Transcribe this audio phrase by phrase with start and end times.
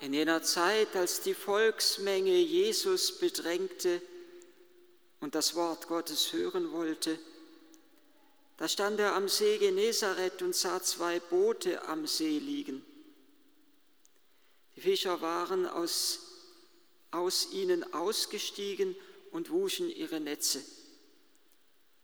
[0.00, 4.00] In jener Zeit, als die Volksmenge Jesus bedrängte
[5.20, 7.18] und das Wort Gottes hören wollte,
[8.56, 12.82] da stand er am See Genezareth und sah zwei Boote am See liegen.
[14.74, 16.20] Die Fischer waren aus,
[17.10, 18.96] aus ihnen ausgestiegen
[19.32, 20.64] und wuschen ihre Netze.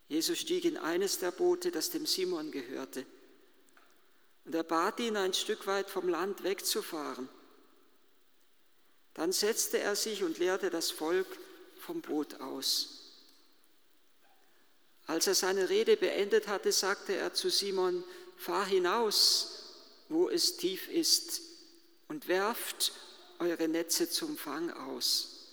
[0.08, 3.06] Jesus stieg in eines der Boote, das dem Simon gehörte,
[4.44, 7.28] und er bat ihn, ein Stück weit vom Land wegzufahren.
[9.16, 11.26] Dann setzte er sich und leerte das Volk
[11.78, 13.14] vom Boot aus.
[15.06, 18.04] Als er seine Rede beendet hatte, sagte er zu Simon,
[18.36, 19.72] fahr hinaus,
[20.10, 21.40] wo es tief ist,
[22.08, 22.92] und werft
[23.38, 25.46] eure Netze zum Fang aus.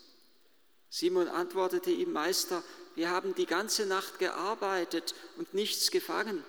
[0.89, 2.63] Simon antwortete ihm, Meister,
[2.95, 6.43] wir haben die ganze Nacht gearbeitet und nichts gefangen,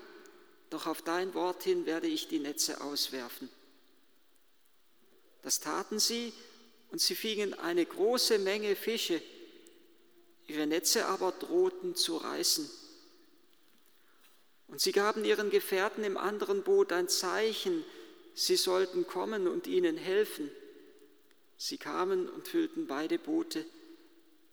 [0.69, 3.49] doch auf dein Wort hin werde ich die Netze auswerfen.
[5.43, 6.33] Das taten sie
[6.95, 9.21] und sie fingen eine große Menge Fische,
[10.47, 12.71] ihre Netze aber drohten zu reißen.
[14.69, 17.85] Und sie gaben ihren Gefährten im anderen Boot ein Zeichen,
[18.35, 20.49] sie sollten kommen und ihnen helfen.
[21.57, 23.67] Sie kamen und füllten beide Boote,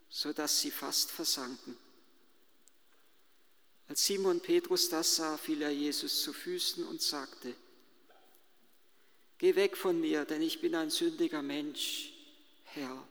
[0.08, 1.76] sodass sie fast versanken.
[3.86, 7.54] Als Simon Petrus das sah, fiel er Jesus zu Füßen und sagte,
[9.38, 12.11] Geh weg von mir, denn ich bin ein sündiger Mensch.
[12.74, 13.06] Herr.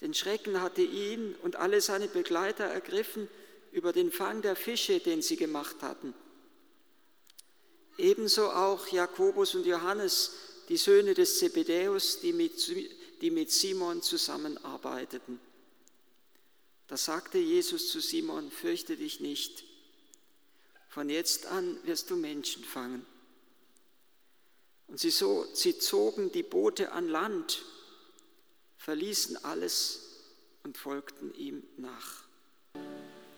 [0.00, 3.28] Den Schrecken hatte ihn und alle seine Begleiter ergriffen
[3.70, 6.12] über den Fang der Fische, den sie gemacht hatten.
[7.98, 10.32] Ebenso auch Jakobus und Johannes,
[10.68, 12.74] die Söhne des Zebedäus, die mit,
[13.20, 15.38] die mit Simon zusammenarbeiteten.
[16.88, 19.64] Da sagte Jesus zu Simon, fürchte dich nicht,
[20.88, 23.06] von jetzt an wirst du Menschen fangen.
[24.88, 27.62] Und sie, so, sie zogen die Boote an Land
[28.84, 30.00] verließen alles
[30.64, 32.24] und folgten ihm nach.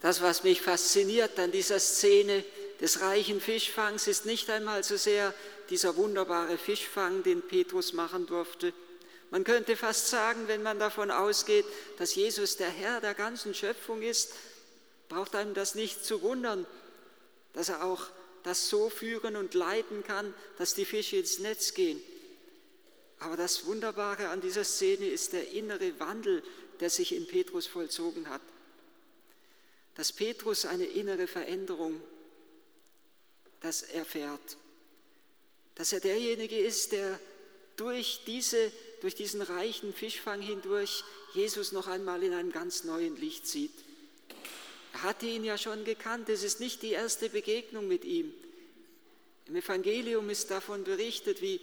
[0.00, 2.44] Das, was mich fasziniert an dieser Szene
[2.80, 5.34] des reichen Fischfangs, ist nicht einmal so sehr
[5.70, 8.72] dieser wunderbare Fischfang, den Petrus machen durfte.
[9.30, 11.64] Man könnte fast sagen, wenn man davon ausgeht,
[11.98, 14.32] dass Jesus der Herr der ganzen Schöpfung ist,
[15.08, 16.66] braucht einem das nicht zu wundern,
[17.52, 18.06] dass er auch
[18.44, 22.00] das so führen und leiten kann, dass die Fische ins Netz gehen.
[23.24, 26.42] Aber das Wunderbare an dieser Szene ist der innere Wandel,
[26.80, 28.42] der sich in Petrus vollzogen hat.
[29.94, 32.02] Dass Petrus eine innere Veränderung
[33.60, 34.58] das erfährt.
[35.74, 37.18] Dass er derjenige ist, der
[37.76, 38.70] durch, diese,
[39.00, 41.02] durch diesen reichen Fischfang hindurch
[41.32, 43.72] Jesus noch einmal in einem ganz neuen Licht sieht.
[44.92, 48.34] Er hatte ihn ja schon gekannt, es ist nicht die erste Begegnung mit ihm.
[49.46, 51.58] Im Evangelium ist davon berichtet, wie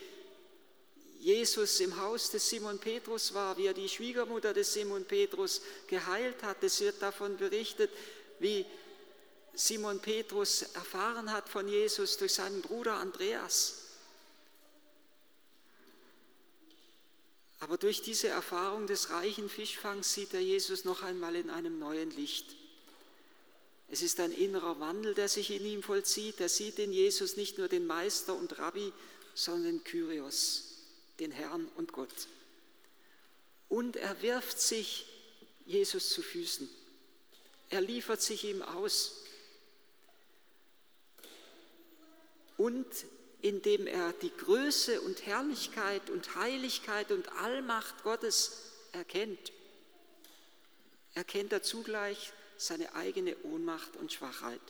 [1.21, 6.41] Jesus im Haus des Simon Petrus war, wie er die Schwiegermutter des Simon Petrus geheilt
[6.41, 6.63] hat.
[6.63, 7.91] Es wird davon berichtet,
[8.39, 8.65] wie
[9.53, 13.83] Simon Petrus erfahren hat von Jesus durch seinen Bruder Andreas.
[17.59, 22.09] Aber durch diese Erfahrung des reichen Fischfangs sieht er Jesus noch einmal in einem neuen
[22.09, 22.55] Licht.
[23.89, 26.39] Es ist ein innerer Wandel, der sich in ihm vollzieht.
[26.41, 28.91] Er sieht in Jesus nicht nur den Meister und Rabbi,
[29.35, 30.70] sondern den Kyrios
[31.21, 32.27] den Herrn und Gott.
[33.69, 35.05] Und er wirft sich
[35.65, 36.67] Jesus zu Füßen.
[37.69, 39.23] Er liefert sich ihm aus.
[42.57, 42.87] Und
[43.41, 49.51] indem er die Größe und Herrlichkeit und Heiligkeit und Allmacht Gottes erkennt,
[51.13, 54.61] erkennt er zugleich seine eigene Ohnmacht und Schwachheit.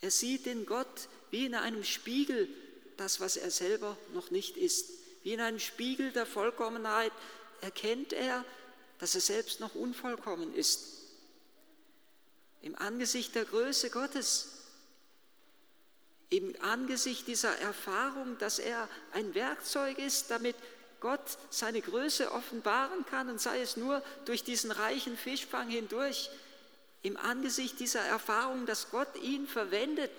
[0.00, 2.48] Er sieht in Gott wie in einem Spiegel
[2.96, 5.01] das, was er selber noch nicht ist.
[5.22, 7.12] Wie in einem Spiegel der Vollkommenheit
[7.60, 8.44] erkennt er,
[8.98, 10.88] dass er selbst noch unvollkommen ist.
[12.60, 14.48] Im Angesicht der Größe Gottes,
[16.30, 20.56] im Angesicht dieser Erfahrung, dass er ein Werkzeug ist, damit
[21.00, 26.30] Gott seine Größe offenbaren kann und sei es nur durch diesen reichen Fischfang hindurch,
[27.02, 30.12] im Angesicht dieser Erfahrung, dass Gott ihn verwendet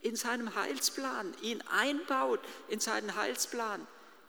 [0.00, 3.84] in seinem Heilsplan, ihn einbaut in seinen Heilsplan,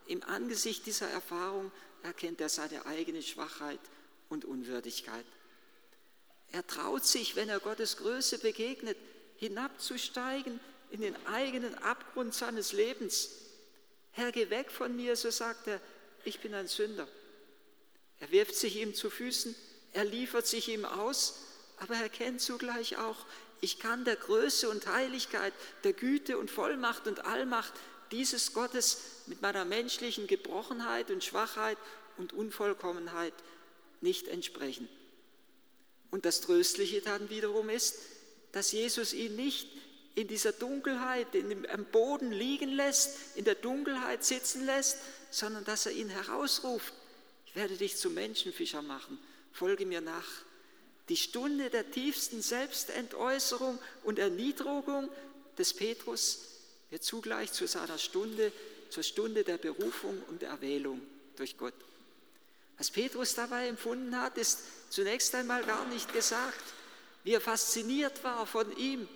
[0.08, 1.72] im Angesicht dieser Erfahrung
[2.04, 3.80] erkennt er seine eigene Schwachheit
[4.30, 5.26] und Unwürdigkeit.
[6.52, 8.98] Er traut sich, wenn er Gottes Größe begegnet,
[9.38, 10.60] hinabzusteigen
[10.92, 13.30] in den eigenen Abgrund seines Lebens.
[14.12, 15.82] Herr, geh weg von mir, so sagt er,
[16.24, 17.08] ich bin ein Sünder.
[18.20, 19.56] Er wirft sich ihm zu Füßen,
[19.94, 21.40] er liefert sich ihm aus,
[21.80, 23.26] aber er kennt zugleich auch,
[23.60, 25.54] ich kann der Größe und Heiligkeit,
[25.84, 27.74] der Güte und Vollmacht und Allmacht
[28.12, 31.78] dieses Gottes mit meiner menschlichen Gebrochenheit und Schwachheit
[32.18, 33.34] und Unvollkommenheit
[34.02, 34.88] nicht entsprechen.
[36.12, 37.96] Und das Tröstliche dann wiederum ist,
[38.52, 39.68] dass Jesus ihn nicht
[40.16, 45.00] in dieser Dunkelheit, in dem, am Boden liegen lässt, in der Dunkelheit sitzen lässt,
[45.32, 46.94] sondern dass er ihn herausruft.
[47.48, 49.18] Ich werde dich zum Menschenfischer machen,
[49.52, 50.28] folge mir nach.
[51.10, 55.10] Die Stunde der tiefsten Selbstentäußerung und Erniedrigung
[55.58, 56.53] des Petrus
[56.94, 58.52] wird zugleich zu seiner Stunde,
[58.92, 61.02] zur Stunde der Berufung und Erwählung
[61.36, 61.74] durch Gott.
[62.78, 64.60] Was Petrus dabei empfunden hat, ist
[64.92, 66.64] zunächst einmal gar nicht gesagt,
[67.24, 69.08] wie er fasziniert war von ihm.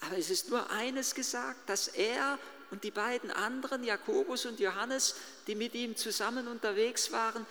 [0.00, 2.40] Aber es ist nur eines gesagt, dass er
[2.72, 5.14] und die beiden anderen, Jakobus und Johannes,
[5.46, 7.46] die mit ihm zusammen unterwegs waren,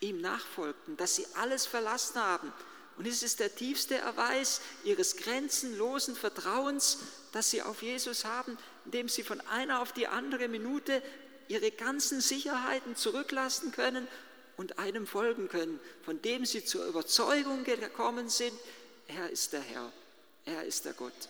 [0.00, 2.50] ihm nachfolgten, dass sie alles verlassen haben.
[2.98, 6.98] Und es ist der tiefste Erweis ihres grenzenlosen Vertrauens,
[7.32, 8.56] das sie auf Jesus haben,
[8.86, 11.02] indem sie von einer auf die andere Minute
[11.48, 14.08] ihre ganzen Sicherheiten zurücklassen können
[14.56, 18.58] und einem folgen können, von dem sie zur Überzeugung gekommen sind,
[19.08, 19.92] er ist der Herr,
[20.46, 21.28] er ist der Gott.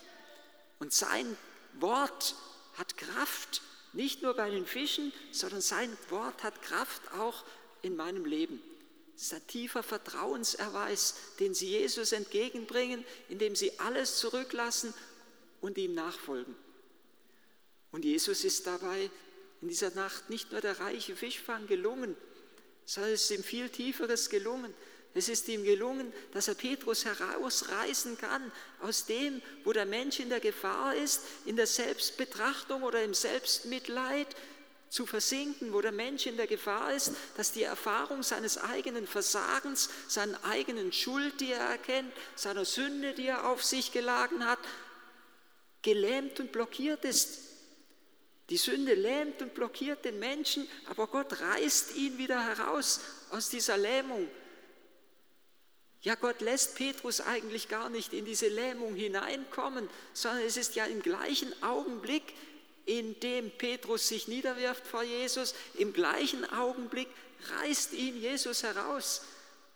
[0.79, 1.37] Und sein
[1.75, 2.37] Wort
[2.79, 3.63] hat Kraft,
[3.93, 7.45] nicht nur bei den Fischen, sondern sein Wort hat Kraft auch
[7.83, 8.61] in meinem Leben.
[9.33, 14.93] Ein tiefer Vertrauenserweis, den sie Jesus entgegenbringen, indem sie alles zurücklassen
[15.61, 16.55] und ihm nachfolgen.
[17.93, 19.11] Und Jesus ist dabei
[19.63, 22.15] in dieser Nacht nicht nur der reiche Fischfang gelungen,
[22.85, 24.73] sondern es ist ihm viel Tieferes gelungen.
[25.15, 28.53] Es ist ihm gelungen, dass er Petrus herausreißen kann
[28.83, 34.29] aus dem, wo der Mensch in der Gefahr ist, in der Selbstbetrachtung oder im Selbstmitleid,
[34.89, 39.91] zu versinken, wo der Mensch in der Gefahr ist, dass die Erfahrung seines eigenen Versagens,
[40.09, 44.59] seiner eigenen Schuld, die er erkennt, seiner Sünde, die er auf sich geladen hat,
[45.83, 47.41] gelähmt und blockiert ist.
[48.49, 53.01] Die Sünde lähmt und blockiert den Menschen, aber Gott reißt ihn wieder heraus
[53.31, 54.29] aus dieser Lähmung.
[56.03, 60.85] Ja, Gott lässt Petrus eigentlich gar nicht in diese Lähmung hineinkommen, sondern es ist ja
[60.87, 62.23] im gleichen Augenblick,
[62.87, 67.09] in dem Petrus sich niederwirft vor Jesus, im gleichen Augenblick
[67.61, 69.23] reißt ihn Jesus heraus.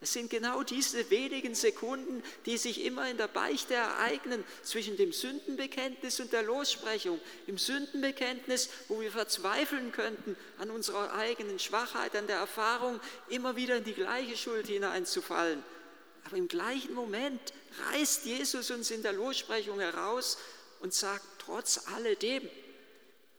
[0.02, 5.12] Es sind genau diese wenigen Sekunden, die sich immer in der Beichte ereignen zwischen dem
[5.12, 7.20] Sündenbekenntnis und der Lossprechung.
[7.46, 12.98] Im Sündenbekenntnis, wo wir verzweifeln könnten an unserer eigenen Schwachheit, an der Erfahrung,
[13.28, 15.62] immer wieder in die gleiche Schuld hineinzufallen.
[16.24, 17.40] Aber im gleichen Moment
[17.90, 20.38] reißt Jesus uns in der Lossprechung heraus
[20.80, 22.48] und sagt, trotz alledem,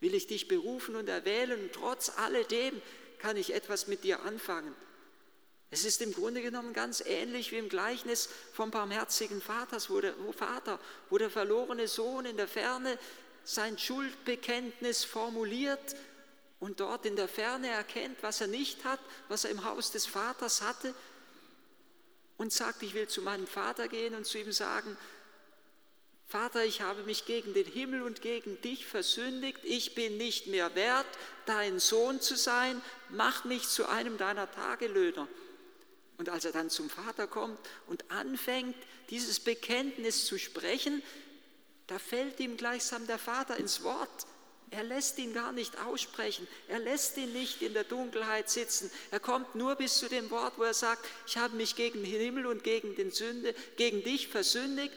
[0.02, 2.82] will ich dich berufen und erwählen und trotz alledem
[3.20, 4.76] kann ich etwas mit dir anfangen.
[5.70, 10.14] Es ist im Grunde genommen ganz ähnlich wie im Gleichnis vom barmherzigen Vaters, wo der,
[10.26, 13.00] wo Vater, wo der verlorene Sohn in der Ferne
[13.46, 15.96] sein Schuldbekenntnis formuliert
[16.60, 19.00] und dort in der Ferne erkennt, was er nicht hat,
[19.30, 20.94] was er im Haus des Vaters hatte
[22.38, 24.98] und sagt, ich will zu meinem Vater gehen und zu ihm sagen,
[26.32, 30.74] Vater, ich habe mich gegen den Himmel und gegen dich versündigt, ich bin nicht mehr
[30.76, 31.06] wert,
[31.46, 35.28] dein Sohn zu sein, mach mich zu einem deiner Tagelöhner.
[36.18, 38.78] Und als er dann zum Vater kommt und anfängt,
[39.10, 41.04] dieses Bekenntnis zu sprechen,
[41.88, 44.26] da fällt ihm gleichsam der Vater ins Wort.
[44.70, 46.48] Er lässt ihn gar nicht aussprechen.
[46.70, 48.90] Er lässt ihn nicht in der Dunkelheit sitzen.
[49.10, 52.06] Er kommt nur bis zu dem Wort, wo er sagt, ich habe mich gegen den
[52.06, 54.94] Himmel und gegen den Sünde, gegen dich versündigt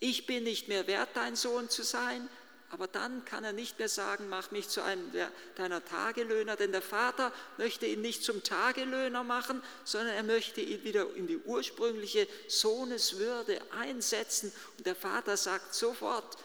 [0.00, 2.28] ich bin nicht mehr wert, dein Sohn zu sein,
[2.70, 5.10] aber dann kann er nicht mehr sagen, mach mich zu einem
[5.56, 10.84] deiner Tagelöhner, denn der Vater möchte ihn nicht zum Tagelöhner machen, sondern er möchte ihn
[10.84, 14.52] wieder in die ursprüngliche Sohneswürde einsetzen.
[14.76, 16.36] Und der Vater sagt sofort,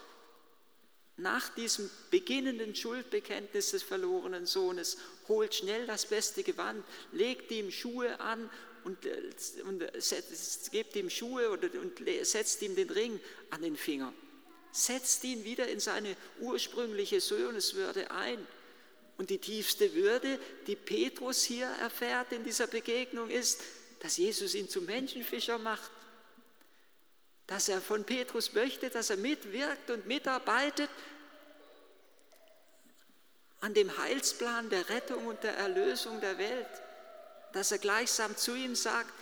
[1.17, 8.19] nach diesem beginnenden Schuldbekenntnis des verlorenen Sohnes, holt schnell das beste Gewand, legt ihm Schuhe
[8.19, 8.49] an
[8.83, 9.31] und, äh,
[9.65, 14.13] und setzt, gebt ihm Schuhe und, und setzt ihm den Ring an den Finger.
[14.71, 18.45] Setzt ihn wieder in seine ursprüngliche Sohneswürde ein.
[19.17, 23.61] Und die tiefste Würde, die Petrus hier erfährt in dieser Begegnung, ist,
[23.99, 25.91] dass Jesus ihn zum Menschenfischer macht.
[27.45, 30.89] Dass er von Petrus möchte, dass er mitwirkt und mitarbeitet
[33.59, 36.67] an dem Heilsplan der Rettung und der Erlösung der Welt
[37.53, 39.13] dass er gleichsam zu ihm sagt,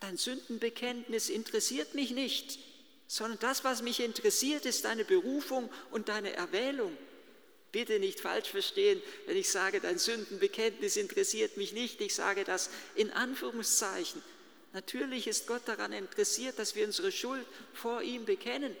[0.00, 2.58] dein Sündenbekenntnis interessiert mich nicht,
[3.06, 6.96] sondern das, was mich interessiert, ist deine Berufung und deine Erwählung.
[7.70, 12.00] Bitte nicht falsch verstehen, wenn ich sage, dein Sündenbekenntnis interessiert mich nicht.
[12.00, 14.22] Ich sage das in Anführungszeichen.
[14.74, 18.74] Natürlich ist Gott daran interessiert, dass wir unsere Schuld vor ihm bekennen.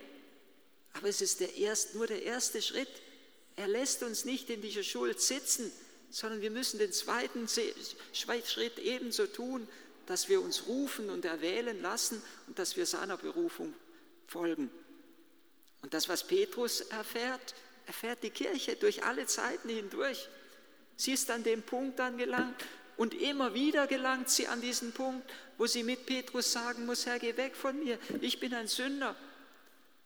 [0.94, 2.88] Aber es ist der erst, nur der erste Schritt.
[3.56, 5.70] Er lässt uns nicht in dieser Schuld sitzen,
[6.12, 9.66] sondern wir müssen den zweiten Schritt ebenso tun,
[10.06, 13.72] dass wir uns rufen und erwählen lassen und dass wir seiner Berufung
[14.26, 14.70] folgen.
[15.80, 17.54] Und das, was Petrus erfährt,
[17.86, 20.28] erfährt die Kirche durch alle Zeiten hindurch.
[20.96, 22.62] Sie ist an dem Punkt angelangt
[22.98, 27.18] und immer wieder gelangt sie an diesen Punkt, wo sie mit Petrus sagen muss, Herr,
[27.18, 29.16] geh weg von mir, ich bin ein Sünder.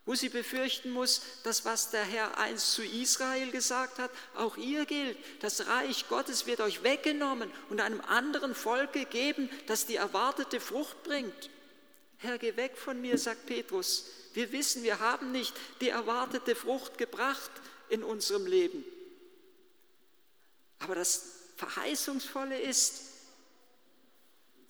[0.06, 4.86] Wo sie befürchten muss, dass was der Herr einst zu Israel gesagt hat, auch ihr
[4.86, 5.18] gilt.
[5.40, 11.02] Das Reich Gottes wird euch weggenommen und einem anderen Volk gegeben, das die erwartete Frucht
[11.02, 11.50] bringt.
[12.18, 14.06] Herr, geh weg von mir, sagt Petrus.
[14.32, 17.50] Wir wissen, wir haben nicht die erwartete Frucht gebracht
[17.88, 18.84] in unserem Leben.
[20.78, 21.25] Aber das
[21.56, 23.02] Verheißungsvolle ist,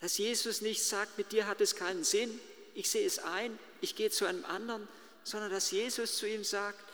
[0.00, 2.40] dass Jesus nicht sagt, mit dir hat es keinen Sinn,
[2.75, 4.87] ich sehe es ein, ich gehe zu einem anderen,
[5.26, 6.88] sondern dass Jesus zu ihm sagt,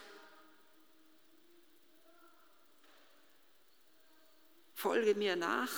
[4.73, 5.69] folge mir nach,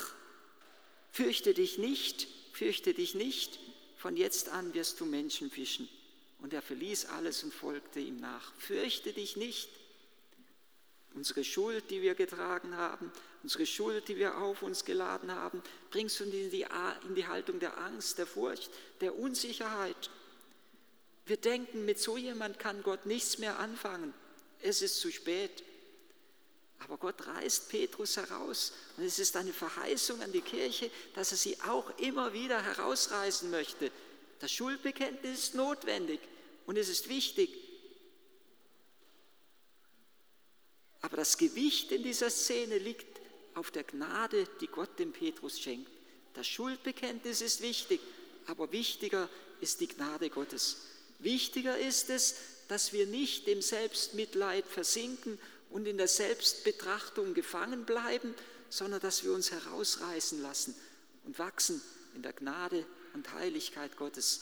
[1.11, 3.59] fürchte dich nicht, fürchte dich nicht,
[3.97, 5.89] von jetzt an wirst du Menschen fischen.
[6.39, 8.53] Und er verließ alles und folgte ihm nach.
[8.53, 9.67] Fürchte dich nicht.
[11.13, 13.11] Unsere Schuld, die wir getragen haben,
[13.43, 16.65] unsere Schuld, die wir auf uns geladen haben, bringst du in die,
[17.07, 18.69] in die Haltung der Angst, der Furcht,
[19.01, 20.09] der Unsicherheit.
[21.25, 24.13] Wir denken, mit so jemand kann Gott nichts mehr anfangen.
[24.61, 25.63] Es ist zu spät.
[26.79, 31.37] Aber Gott reißt Petrus heraus und es ist eine Verheißung an die Kirche, dass er
[31.37, 33.91] sie auch immer wieder herausreißen möchte.
[34.39, 36.19] Das Schuldbekenntnis ist notwendig
[36.65, 37.49] und es ist wichtig,
[41.05, 43.21] Aber das Gewicht in dieser Szene liegt
[43.53, 45.91] auf der Gnade, die Gott dem Petrus schenkt.
[46.33, 48.01] Das Schuldbekenntnis ist wichtig,
[48.47, 49.29] aber wichtiger
[49.61, 50.77] ist die Gnade Gottes.
[51.19, 52.35] Wichtiger ist es,
[52.67, 58.33] dass wir nicht im Selbstmitleid versinken und in der Selbstbetrachtung gefangen bleiben,
[58.69, 60.75] sondern dass wir uns herausreißen lassen
[61.25, 61.81] und wachsen
[62.15, 64.41] in der Gnade und Heiligkeit Gottes,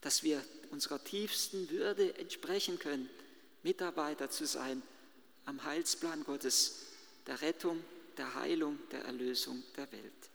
[0.00, 3.08] dass wir unserer tiefsten Würde entsprechen können,
[3.62, 4.82] Mitarbeiter zu sein
[5.44, 6.76] am Heilsplan Gottes,
[7.26, 7.82] der Rettung,
[8.16, 10.31] der Heilung, der Erlösung der Welt.